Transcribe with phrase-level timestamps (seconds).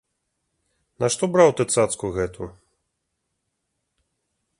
[1.03, 2.43] Нашто браў ты цацку гэту?